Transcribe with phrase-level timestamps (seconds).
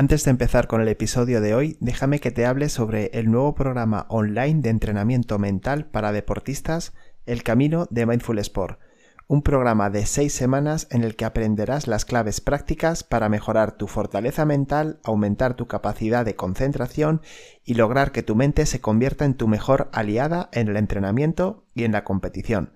[0.00, 3.54] Antes de empezar con el episodio de hoy, déjame que te hable sobre el nuevo
[3.54, 6.94] programa online de entrenamiento mental para deportistas,
[7.26, 8.80] El Camino de Mindful Sport,
[9.28, 13.88] un programa de seis semanas en el que aprenderás las claves prácticas para mejorar tu
[13.88, 17.20] fortaleza mental, aumentar tu capacidad de concentración
[17.62, 21.84] y lograr que tu mente se convierta en tu mejor aliada en el entrenamiento y
[21.84, 22.72] en la competición.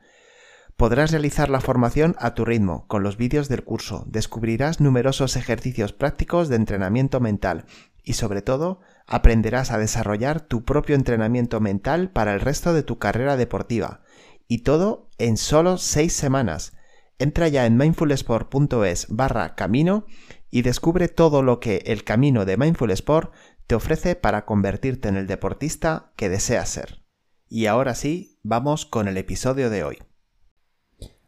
[0.77, 5.93] Podrás realizar la formación a tu ritmo, con los vídeos del curso, descubrirás numerosos ejercicios
[5.93, 7.67] prácticos de entrenamiento mental
[8.03, 12.99] y sobre todo aprenderás a desarrollar tu propio entrenamiento mental para el resto de tu
[12.99, 14.03] carrera deportiva.
[14.49, 16.73] Y todo en solo 6 semanas.
[17.19, 20.07] Entra ya en mindfulsport.es barra camino
[20.51, 23.33] y descubre todo lo que el camino de Mindful Sport
[23.69, 27.05] te ofrece para convertirte en el deportista que deseas ser.
[27.49, 29.99] Y ahora sí, vamos con el episodio de hoy.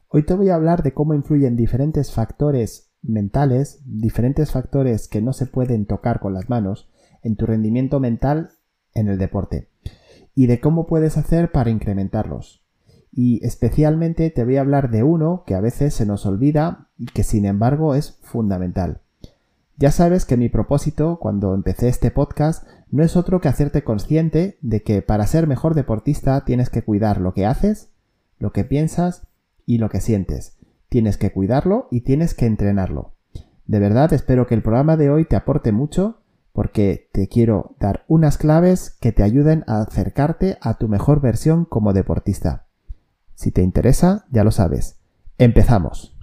[0.08, 5.32] Hoy te voy a hablar de cómo influyen diferentes factores mentales, diferentes factores que no
[5.32, 6.88] se pueden tocar con las manos,
[7.22, 8.50] en tu rendimiento mental
[8.94, 9.68] en el deporte
[10.34, 12.62] y de cómo puedes hacer para incrementarlos.
[13.10, 17.06] Y especialmente te voy a hablar de uno que a veces se nos olvida y
[17.06, 19.00] que sin embargo es fundamental.
[19.76, 24.56] Ya sabes que mi propósito cuando empecé este podcast no es otro que hacerte consciente
[24.62, 27.90] de que para ser mejor deportista tienes que cuidar lo que haces,
[28.38, 29.26] lo que piensas
[29.66, 30.56] y lo que sientes.
[30.88, 33.14] Tienes que cuidarlo y tienes que entrenarlo.
[33.66, 36.22] De verdad espero que el programa de hoy te aporte mucho
[36.52, 41.66] porque te quiero dar unas claves que te ayuden a acercarte a tu mejor versión
[41.66, 42.66] como deportista.
[43.34, 45.00] Si te interesa, ya lo sabes.
[45.36, 46.16] Empezamos.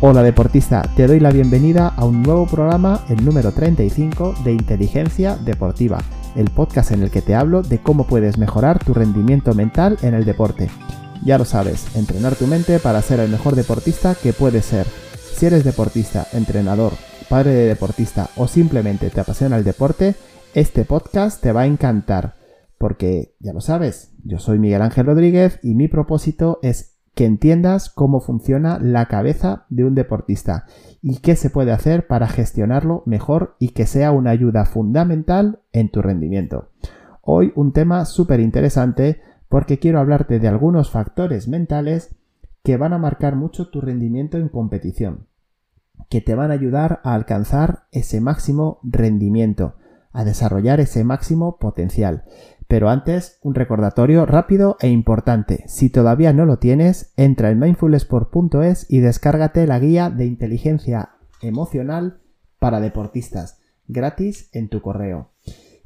[0.00, 5.36] Hola deportista, te doy la bienvenida a un nuevo programa, el número 35 de Inteligencia
[5.36, 5.98] Deportiva
[6.36, 10.14] el podcast en el que te hablo de cómo puedes mejorar tu rendimiento mental en
[10.14, 10.68] el deporte.
[11.24, 14.86] Ya lo sabes, entrenar tu mente para ser el mejor deportista que puedes ser.
[15.34, 16.92] Si eres deportista, entrenador,
[17.28, 20.14] padre de deportista o simplemente te apasiona el deporte,
[20.54, 22.34] este podcast te va a encantar.
[22.78, 26.91] Porque, ya lo sabes, yo soy Miguel Ángel Rodríguez y mi propósito es
[27.22, 30.66] que entiendas cómo funciona la cabeza de un deportista
[31.02, 35.88] y qué se puede hacer para gestionarlo mejor y que sea una ayuda fundamental en
[35.88, 36.70] tu rendimiento.
[37.20, 42.12] Hoy un tema súper interesante porque quiero hablarte de algunos factores mentales
[42.64, 45.28] que van a marcar mucho tu rendimiento en competición,
[46.08, 49.76] que te van a ayudar a alcanzar ese máximo rendimiento,
[50.10, 52.24] a desarrollar ese máximo potencial.
[52.72, 55.62] Pero antes, un recordatorio rápido e importante.
[55.66, 61.10] Si todavía no lo tienes, entra en mindfulsport.es y descárgate la guía de inteligencia
[61.42, 62.22] emocional
[62.58, 65.32] para deportistas, gratis en tu correo.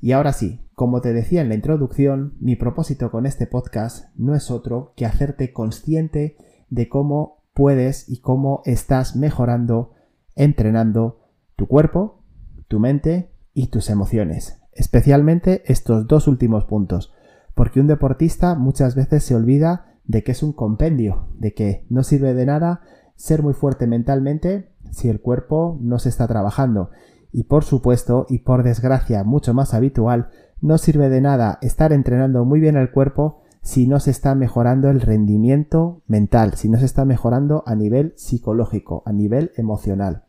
[0.01, 4.37] Y ahora sí, como te decía en la introducción, mi propósito con este podcast no
[4.37, 6.37] es otro que hacerte consciente
[6.71, 9.91] de cómo puedes y cómo estás mejorando,
[10.37, 11.19] entrenando
[11.57, 12.23] tu cuerpo,
[12.69, 17.13] tu mente y tus emociones especialmente estos dos últimos puntos,
[17.55, 22.03] porque un deportista muchas veces se olvida de que es un compendio, de que no
[22.03, 22.81] sirve de nada
[23.17, 26.91] ser muy fuerte mentalmente si el cuerpo no se está trabajando.
[27.33, 30.29] Y por supuesto, y por desgracia mucho más habitual,
[30.61, 34.91] no sirve de nada estar entrenando muy bien el cuerpo si no se está mejorando
[34.91, 40.23] el rendimiento mental, si no se está mejorando a nivel psicológico, a nivel emocional.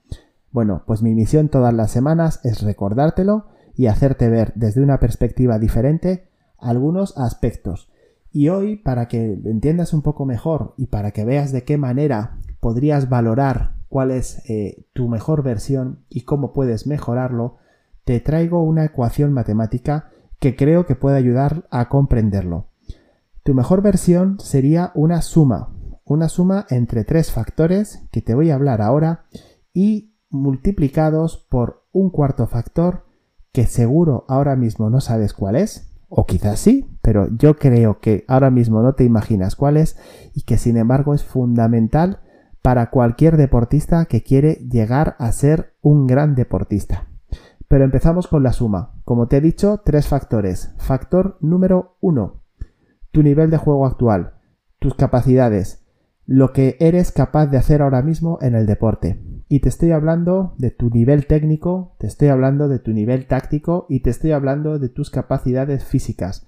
[0.52, 3.46] Bueno, pues mi misión todas las semanas es recordártelo
[3.78, 6.28] y hacerte ver desde una perspectiva diferente
[6.58, 7.90] algunos aspectos.
[8.32, 11.78] Y hoy, para que lo entiendas un poco mejor y para que veas de qué
[11.78, 17.58] manera podrías valorar cuál es eh, tu mejor versión y cómo puedes mejorarlo,
[18.04, 22.68] te traigo una ecuación matemática que creo que puede ayudar a comprenderlo.
[23.44, 25.74] Tu mejor versión sería una suma,
[26.04, 29.26] una suma entre tres factores que te voy a hablar ahora
[29.74, 33.06] y multiplicados por un cuarto factor
[33.57, 38.23] que seguro ahora mismo no sabes cuál es, o quizás sí, pero yo creo que
[38.28, 39.97] ahora mismo no te imaginas cuál es
[40.35, 42.19] y que sin embargo es fundamental
[42.62, 47.07] para cualquier deportista que quiere llegar a ser un gran deportista.
[47.68, 48.92] Pero empezamos con la suma.
[49.06, 50.75] Como te he dicho, tres factores.
[50.77, 52.44] Factor número uno,
[53.12, 54.36] tu nivel de juego actual,
[54.77, 55.83] tus capacidades,
[56.27, 59.19] lo que eres capaz de hacer ahora mismo en el deporte.
[59.50, 63.86] Y te estoy hablando de tu nivel técnico, te estoy hablando de tu nivel táctico
[63.88, 66.46] y te estoy hablando de tus capacidades físicas.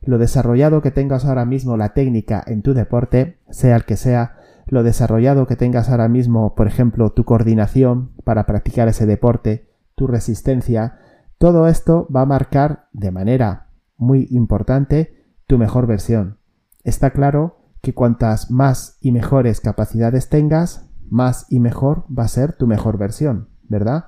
[0.00, 4.36] Lo desarrollado que tengas ahora mismo la técnica en tu deporte, sea el que sea,
[4.66, 10.06] lo desarrollado que tengas ahora mismo, por ejemplo, tu coordinación para practicar ese deporte, tu
[10.06, 10.98] resistencia,
[11.38, 16.38] todo esto va a marcar de manera muy importante tu mejor versión.
[16.84, 22.54] Está claro que cuantas más y mejores capacidades tengas, más y mejor va a ser
[22.54, 23.48] tu mejor versión.
[23.68, 24.06] ¿verdad?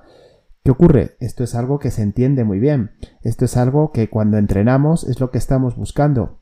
[0.63, 1.15] ¿Qué ocurre?
[1.19, 2.91] Esto es algo que se entiende muy bien.
[3.21, 6.41] Esto es algo que cuando entrenamos es lo que estamos buscando.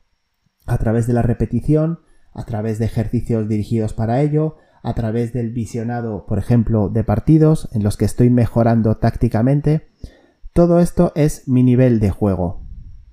[0.66, 2.00] A través de la repetición,
[2.32, 7.68] a través de ejercicios dirigidos para ello, a través del visionado, por ejemplo, de partidos
[7.72, 9.88] en los que estoy mejorando tácticamente.
[10.52, 12.66] Todo esto es mi nivel de juego.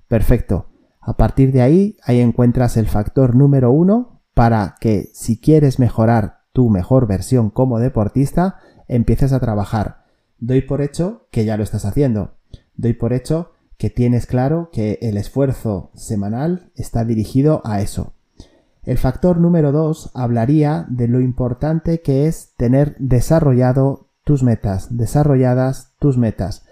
[0.08, 0.66] Perfecto.
[1.00, 6.37] A partir de ahí, ahí encuentras el factor número uno para que si quieres mejorar
[6.58, 8.56] tu mejor versión como deportista,
[8.88, 10.06] empieces a trabajar.
[10.40, 12.32] Doy por hecho que ya lo estás haciendo.
[12.74, 18.12] Doy por hecho que tienes claro que el esfuerzo semanal está dirigido a eso.
[18.82, 25.92] El factor número dos hablaría de lo importante que es tener desarrollado tus metas, desarrolladas
[26.00, 26.64] tus metas.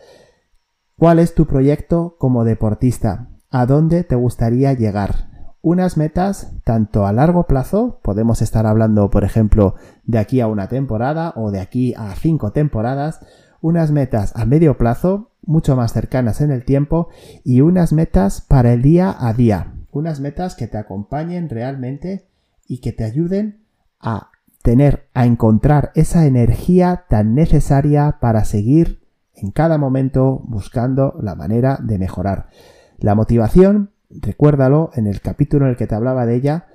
[0.99, 3.29] ¿Cuál es tu proyecto como deportista?
[3.51, 5.36] ¿A dónde te gustaría llegar?
[5.67, 9.75] Unas metas tanto a largo plazo, podemos estar hablando por ejemplo
[10.05, 13.19] de aquí a una temporada o de aquí a cinco temporadas,
[13.61, 17.09] unas metas a medio plazo, mucho más cercanas en el tiempo,
[17.43, 22.29] y unas metas para el día a día, unas metas que te acompañen realmente
[22.69, 23.65] y que te ayuden
[23.99, 24.31] a
[24.63, 29.01] tener, a encontrar esa energía tan necesaria para seguir
[29.35, 32.51] en cada momento buscando la manera de mejorar.
[32.99, 33.91] La motivación,
[34.21, 36.67] recuérdalo en el capítulo en el que te hablaba de ella,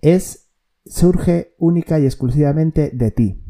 [0.00, 0.50] es
[0.84, 3.40] surge única y exclusivamente de ti.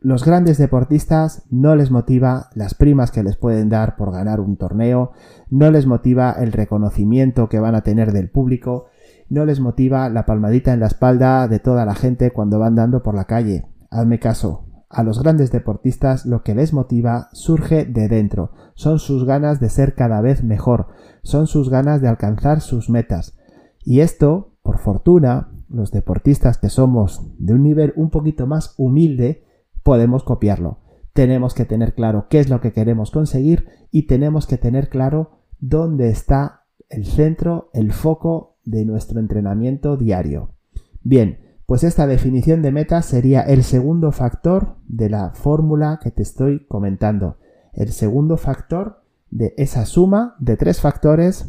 [0.00, 4.56] Los grandes deportistas no les motiva las primas que les pueden dar por ganar un
[4.56, 5.10] torneo,
[5.50, 8.86] no les motiva el reconocimiento que van a tener del público,
[9.28, 13.02] no les motiva la palmadita en la espalda de toda la gente cuando van dando
[13.02, 13.66] por la calle.
[13.90, 19.24] Hazme caso, a los grandes deportistas lo que les motiva surge de dentro, son sus
[19.24, 20.88] ganas de ser cada vez mejor,
[21.22, 23.36] son sus ganas de alcanzar sus metas.
[23.84, 29.44] Y esto, por fortuna, los deportistas que somos de un nivel un poquito más humilde,
[29.82, 30.80] podemos copiarlo.
[31.12, 35.42] Tenemos que tener claro qué es lo que queremos conseguir y tenemos que tener claro
[35.58, 40.54] dónde está el centro, el foco de nuestro entrenamiento diario.
[41.02, 46.22] Bien, pues esta definición de meta sería el segundo factor de la fórmula que te
[46.22, 47.36] estoy comentando.
[47.74, 51.44] El segundo factor de esa suma de tres factores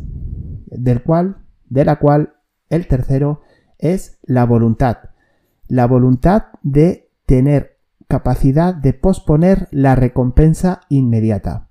[0.65, 1.37] del cual,
[1.69, 2.33] de la cual
[2.67, 3.43] el tercero
[3.77, 4.97] es la voluntad.
[5.69, 7.77] La voluntad de tener
[8.09, 11.69] capacidad de posponer la recompensa inmediata.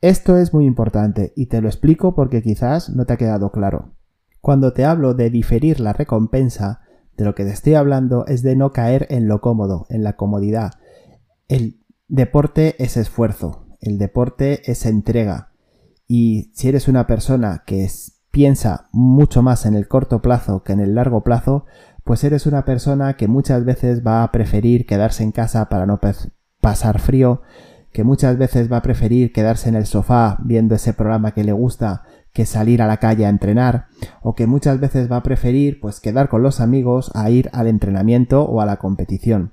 [0.00, 3.94] Esto es muy importante y te lo explico porque quizás no te ha quedado claro.
[4.40, 6.82] Cuando te hablo de diferir la recompensa,
[7.16, 10.16] de lo que te estoy hablando es de no caer en lo cómodo, en la
[10.16, 10.72] comodidad.
[11.48, 15.52] El deporte es esfuerzo, el deporte es entrega.
[16.06, 17.88] Y si eres una persona que
[18.30, 21.66] piensa mucho más en el corto plazo que en el largo plazo,
[22.04, 26.00] pues eres una persona que muchas veces va a preferir quedarse en casa para no
[26.60, 27.42] pasar frío,
[27.92, 31.52] que muchas veces va a preferir quedarse en el sofá viendo ese programa que le
[31.52, 32.02] gusta
[32.32, 33.86] que salir a la calle a entrenar,
[34.22, 37.66] o que muchas veces va a preferir pues quedar con los amigos a ir al
[37.66, 39.52] entrenamiento o a la competición.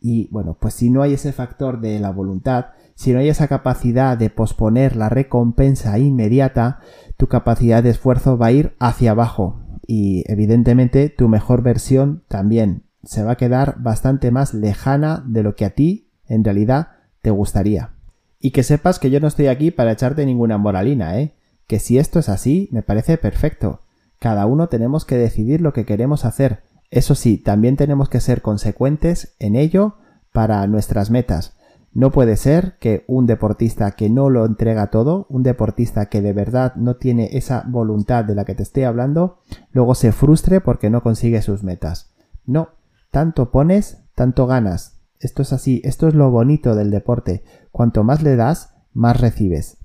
[0.00, 3.48] Y bueno, pues si no hay ese factor de la voluntad, si no hay esa
[3.48, 6.80] capacidad de posponer la recompensa inmediata,
[7.16, 12.84] tu capacidad de esfuerzo va a ir hacia abajo, y evidentemente tu mejor versión también
[13.02, 16.88] se va a quedar bastante más lejana de lo que a ti en realidad
[17.22, 17.90] te gustaría.
[18.38, 21.32] Y que sepas que yo no estoy aquí para echarte ninguna moralina, ¿eh?
[21.66, 23.80] Que si esto es así, me parece perfecto.
[24.18, 26.62] Cada uno tenemos que decidir lo que queremos hacer.
[26.90, 29.94] Eso sí, también tenemos que ser consecuentes en ello
[30.32, 31.56] para nuestras metas.
[31.94, 36.32] No puede ser que un deportista que no lo entrega todo, un deportista que de
[36.32, 39.38] verdad no tiene esa voluntad de la que te estoy hablando,
[39.72, 42.10] luego se frustre porque no consigue sus metas.
[42.46, 42.70] No,
[43.10, 45.01] tanto pones, tanto ganas.
[45.22, 47.44] Esto es así, esto es lo bonito del deporte.
[47.70, 49.78] Cuanto más le das, más recibes.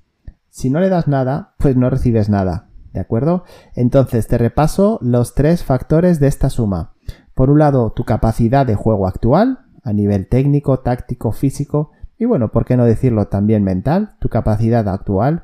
[0.49, 2.69] Si no le das nada, pues no recibes nada.
[2.91, 3.43] ¿De acuerdo?
[3.75, 6.93] Entonces te repaso los tres factores de esta suma.
[7.35, 12.51] Por un lado, tu capacidad de juego actual, a nivel técnico, táctico, físico, y bueno,
[12.51, 14.15] ¿por qué no decirlo también mental?
[14.19, 15.43] Tu capacidad actual.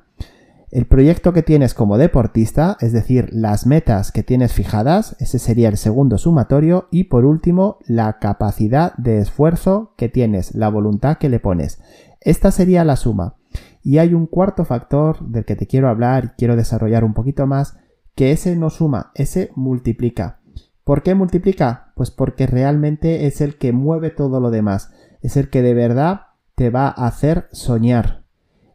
[0.73, 5.69] El proyecto que tienes como deportista, es decir, las metas que tienes fijadas, ese sería
[5.69, 6.87] el segundo sumatorio.
[6.89, 11.79] Y por último, la capacidad de esfuerzo que tienes, la voluntad que le pones.
[12.21, 13.35] Esta sería la suma.
[13.83, 17.45] Y hay un cuarto factor del que te quiero hablar y quiero desarrollar un poquito
[17.45, 17.77] más,
[18.15, 20.39] que ese no suma, ese multiplica.
[20.83, 21.93] ¿Por qué multiplica?
[21.95, 24.89] Pues porque realmente es el que mueve todo lo demás.
[25.21, 26.21] Es el que de verdad
[26.55, 28.22] te va a hacer soñar.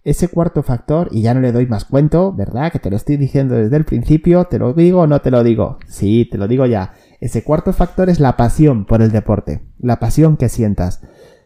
[0.05, 2.73] Ese cuarto factor, y ya no le doy más cuento, ¿verdad?
[2.73, 5.43] Que te lo estoy diciendo desde el principio, ¿te lo digo o no te lo
[5.43, 5.79] digo?
[5.87, 6.95] Sí, te lo digo ya.
[7.21, 11.03] Ese cuarto factor es la pasión por el deporte, la pasión que sientas.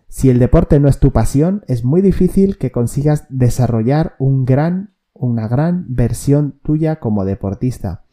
[0.09, 4.94] Si el deporte no es tu pasión, es muy difícil que consigas desarrollar un gran,
[5.14, 8.04] una gran versión tuya como deportista.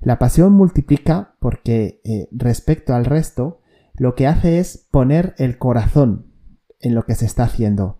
[0.00, 3.60] La pasión multiplica porque eh, respecto al resto,
[3.94, 6.26] lo que hace es poner el corazón
[6.78, 7.98] en lo que se está haciendo.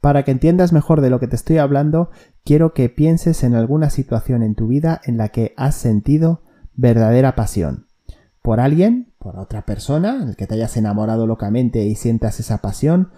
[0.00, 2.10] Para que entiendas mejor de lo que te estoy hablando,
[2.44, 6.42] quiero que pienses en alguna situación en tu vida en la que has sentido
[6.74, 7.86] verdadera pasión.
[8.42, 12.58] Por alguien, por otra persona, en el que te hayas enamorado locamente y sientas esa
[12.58, 13.10] pasión.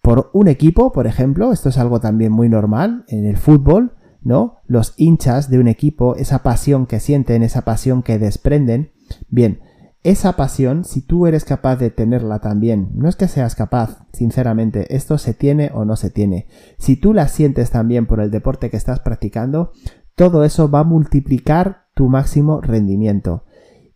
[0.00, 4.58] Por un equipo, por ejemplo, esto es algo también muy normal en el fútbol, ¿no?
[4.66, 8.92] Los hinchas de un equipo, esa pasión que sienten, esa pasión que desprenden.
[9.28, 9.60] Bien,
[10.04, 14.94] esa pasión, si tú eres capaz de tenerla también, no es que seas capaz, sinceramente,
[14.94, 16.46] esto se tiene o no se tiene.
[16.78, 19.72] Si tú la sientes también por el deporte que estás practicando,
[20.14, 23.44] todo eso va a multiplicar tu máximo rendimiento.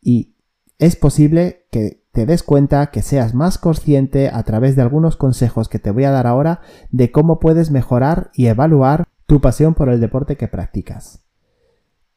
[0.00, 0.34] Y
[0.78, 5.68] es posible que te des cuenta, que seas más consciente a través de algunos consejos
[5.68, 9.88] que te voy a dar ahora de cómo puedes mejorar y evaluar tu pasión por
[9.88, 11.24] el deporte que practicas.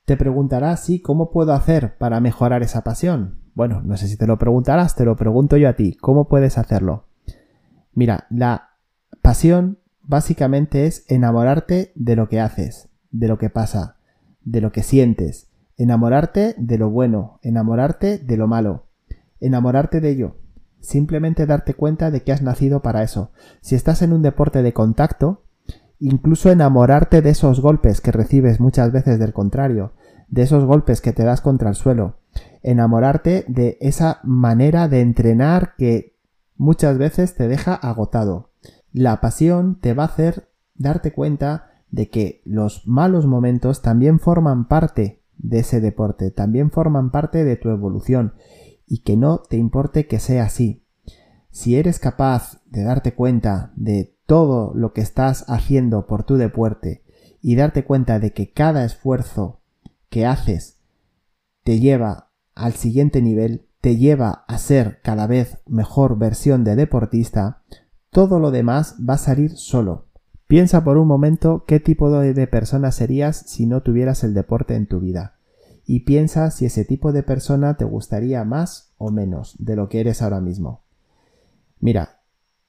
[0.06, 3.45] Te preguntarás, sí, ¿cómo puedo hacer para mejorar esa pasión?
[3.56, 5.96] Bueno, no sé si te lo preguntarás, te lo pregunto yo a ti.
[6.00, 7.06] ¿Cómo puedes hacerlo?
[7.94, 8.72] Mira, la
[9.22, 13.96] pasión básicamente es enamorarte de lo que haces, de lo que pasa,
[14.44, 18.88] de lo que sientes, enamorarte de lo bueno, enamorarte de lo malo,
[19.40, 20.36] enamorarte de ello.
[20.82, 23.32] Simplemente darte cuenta de que has nacido para eso.
[23.62, 25.46] Si estás en un deporte de contacto,
[26.00, 29.94] incluso enamorarte de esos golpes que recibes muchas veces del contrario,
[30.28, 32.18] de esos golpes que te das contra el suelo,
[32.64, 36.16] enamorarte de esa manera de entrenar que
[36.58, 38.52] muchas veces te deja agotado.
[38.92, 44.68] La pasión te va a hacer darte cuenta de que los malos momentos también forman
[44.68, 48.34] parte de ese deporte, también forman parte de tu evolución
[48.88, 50.84] y que no te importe que sea así.
[51.52, 57.04] Si eres capaz de darte cuenta de todo lo que estás haciendo por tu deporte
[57.42, 59.62] y darte cuenta de que cada esfuerzo
[60.10, 60.76] que haces
[61.66, 67.64] te lleva al siguiente nivel, te lleva a ser cada vez mejor versión de deportista,
[68.12, 70.06] todo lo demás va a salir solo.
[70.46, 74.86] Piensa por un momento qué tipo de persona serías si no tuvieras el deporte en
[74.86, 75.40] tu vida.
[75.88, 80.02] Y piensa si ese tipo de persona te gustaría más o menos de lo que
[80.02, 80.84] eres ahora mismo.
[81.80, 82.22] Mira,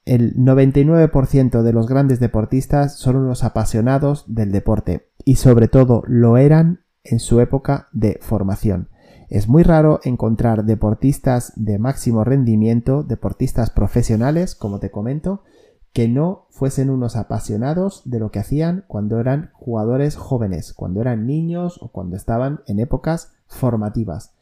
[0.05, 6.37] el 99% de los grandes deportistas son unos apasionados del deporte y sobre todo lo
[6.37, 8.89] eran en su época de formación.
[9.29, 15.43] Es muy raro encontrar deportistas de máximo rendimiento, deportistas profesionales, como te comento,
[15.91, 21.25] que no fuesen unos apasionados de lo que hacían cuando eran jugadores jóvenes, cuando eran
[21.25, 24.33] niños o cuando estaban en épocas formativas.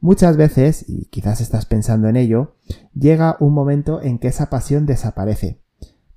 [0.00, 2.54] Muchas veces, y quizás estás pensando en ello,
[2.94, 5.60] llega un momento en que esa pasión desaparece.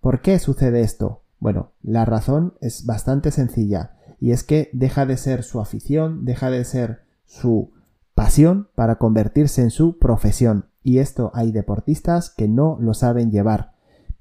[0.02, 1.24] ¿Por qué sucede esto?
[1.40, 6.50] Bueno, la razón es bastante sencilla, y es que deja de ser su afición, deja
[6.50, 7.72] de ser su
[8.16, 10.66] pasión para convertirse en su profesión.
[10.84, 13.74] Y esto hay deportistas que no lo saben llevar.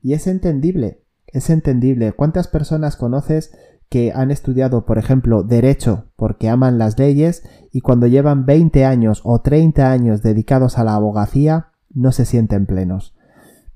[0.02, 2.12] Y es entendible, es entendible.
[2.12, 3.52] ¿Cuántas personas conoces
[3.88, 9.22] que han estudiado, por ejemplo, derecho porque aman las leyes y cuando llevan 20 años
[9.24, 13.16] o 30 años dedicados a la abogacía no se sienten plenos?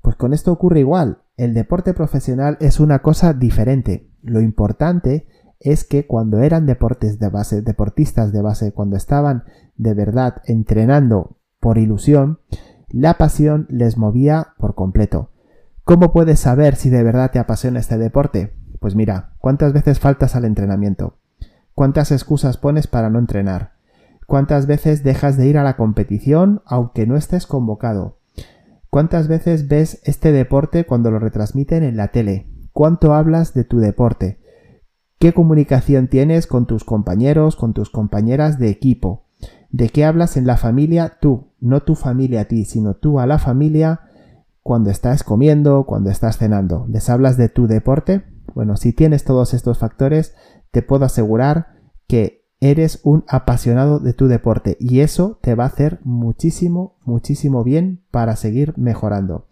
[0.01, 1.19] Pues con esto ocurre igual.
[1.35, 4.09] El deporte profesional es una cosa diferente.
[4.21, 5.27] Lo importante
[5.63, 9.45] es que cuando eran deportes de base, deportistas de base, cuando estaban
[9.77, 12.39] de verdad entrenando por ilusión,
[12.89, 15.29] la pasión les movía por completo.
[15.83, 18.53] ¿Cómo puedes saber si de verdad te apasiona este deporte?
[18.79, 21.17] Pues mira, ¿cuántas veces faltas al entrenamiento?
[21.73, 23.71] ¿Cuántas excusas pones para no entrenar?
[24.27, 28.19] ¿Cuántas veces dejas de ir a la competición aunque no estés convocado?
[28.89, 32.47] ¿Cuántas veces ves este deporte cuando lo retransmiten en la tele?
[32.73, 34.39] ¿Cuánto hablas de tu deporte?
[35.23, 39.23] ¿Qué comunicación tienes con tus compañeros, con tus compañeras de equipo?
[39.71, 41.47] ¿De qué hablas en la familia tú?
[41.61, 44.01] No tu familia a ti, sino tú a la familia
[44.63, 46.87] cuando estás comiendo, cuando estás cenando.
[46.89, 48.25] ¿Les hablas de tu deporte?
[48.53, 50.35] Bueno, si tienes todos estos factores,
[50.71, 51.67] te puedo asegurar
[52.05, 57.63] que eres un apasionado de tu deporte y eso te va a hacer muchísimo, muchísimo
[57.63, 59.47] bien para seguir mejorando.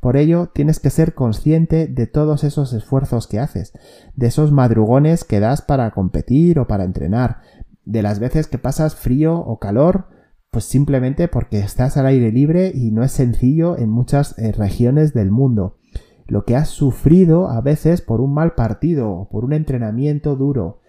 [0.00, 3.72] Por ello, tienes que ser consciente de todos esos esfuerzos que haces,
[4.14, 7.40] de esos madrugones que das para competir o para entrenar,
[7.84, 10.08] de las veces que pasas frío o calor,
[10.50, 15.14] pues simplemente porque estás al aire libre y no es sencillo en muchas eh, regiones
[15.14, 15.78] del mundo.
[16.26, 20.80] Lo que has sufrido a veces por un mal partido o por un entrenamiento duro.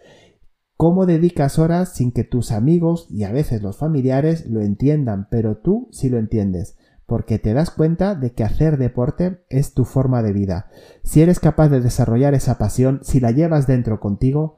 [0.78, 5.58] ¿Cómo dedicas horas sin que tus amigos y a veces los familiares lo entiendan, pero
[5.58, 6.78] tú sí lo entiendes?
[7.08, 10.70] Porque te das cuenta de que hacer deporte es tu forma de vida.
[11.04, 14.58] Si eres capaz de desarrollar esa pasión, si la llevas dentro contigo,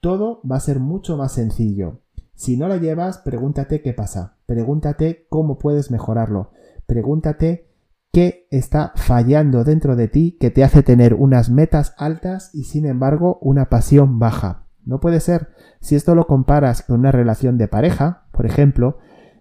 [0.00, 2.00] todo va a ser mucho más sencillo.
[2.34, 6.52] Si no la llevas, pregúntate qué pasa, pregúntate cómo puedes mejorarlo,
[6.86, 7.68] pregúntate
[8.12, 12.86] qué está fallando dentro de ti que te hace tener unas metas altas y sin
[12.86, 14.66] embargo una pasión baja.
[14.84, 15.48] No puede ser.
[15.80, 18.98] Si esto lo comparas con una relación de pareja, por ejemplo,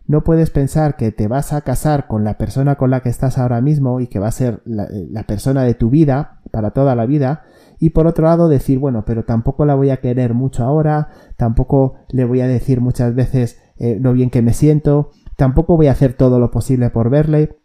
[0.10, 3.38] no puedes pensar que te vas a casar con la persona con la que estás
[3.38, 6.96] ahora mismo y que va a ser la, eh, persona de tu vida para toda
[6.96, 7.44] la vida
[7.78, 11.94] y por otro lado decir, bueno, pero tampoco la voy a querer mucho ahora, tampoco
[12.10, 15.92] le voy a decir muchas veces eh, lo bien que me siento, tampoco voy a
[15.92, 17.60] hacer todo lo posible por verle.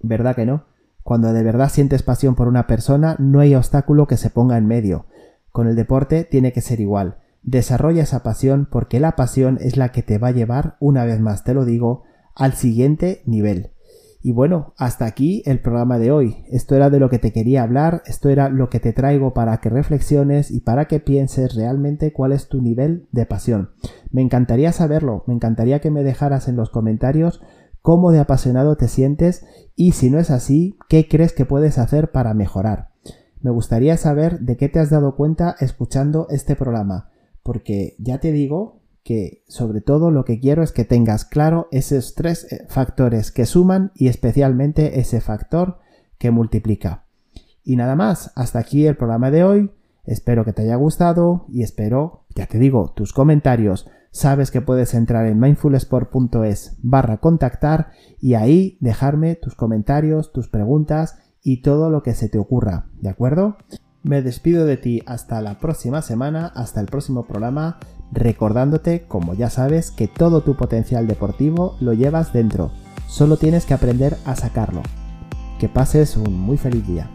[0.00, 0.64] ¿Verdad que no?
[1.02, 4.66] Cuando de verdad sientes pasión por una persona, no hay obstáculo que se ponga en
[4.66, 5.04] medio.
[5.52, 7.18] Con el deporte tiene que ser igual.
[7.46, 11.20] Desarrolla esa pasión porque la pasión es la que te va a llevar, una vez
[11.20, 12.02] más te lo digo,
[12.34, 13.70] al siguiente nivel.
[14.20, 16.44] Y bueno, hasta aquí el programa de hoy.
[16.50, 19.58] Esto era de lo que te quería hablar, esto era lo que te traigo para
[19.58, 23.70] que reflexiones y para que pienses realmente cuál es tu nivel de pasión.
[24.10, 27.40] Me encantaría saberlo, me encantaría que me dejaras en los comentarios
[27.80, 32.10] cómo de apasionado te sientes y si no es así, qué crees que puedes hacer
[32.10, 32.88] para mejorar.
[33.40, 37.10] Me gustaría saber de qué te has dado cuenta escuchando este programa
[37.46, 42.16] porque ya te digo que sobre todo lo que quiero es que tengas claro esos
[42.16, 45.78] tres eh, factores que suman y especialmente ese factor
[46.18, 47.04] que multiplica.
[47.62, 49.70] Y nada más, hasta aquí el programa de hoy.
[50.04, 53.88] Espero que te haya gustado y espero, ya te digo, tus comentarios.
[54.10, 61.18] Sabes que puedes entrar en mindfulsport.es barra contactar y ahí dejarme tus comentarios, tus preguntas
[61.44, 63.56] y todo lo que se te ocurra, ¿de acuerdo?
[64.06, 67.78] Me despido de ti hasta la próxima semana, hasta el próximo programa,
[68.12, 72.70] recordándote, como ya sabes, que todo tu potencial deportivo lo llevas dentro.
[73.08, 74.82] Solo tienes que aprender a sacarlo.
[75.58, 77.10] Que pases un muy feliz día.